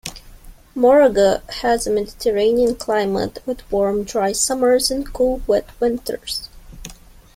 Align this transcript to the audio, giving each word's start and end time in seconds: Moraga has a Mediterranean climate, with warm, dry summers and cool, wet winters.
Moraga 0.73 1.43
has 1.61 1.85
a 1.85 1.91
Mediterranean 1.91 2.73
climate, 2.73 3.37
with 3.45 3.71
warm, 3.71 4.03
dry 4.03 4.31
summers 4.31 4.89
and 4.89 5.13
cool, 5.13 5.43
wet 5.45 5.69
winters. 5.79 6.49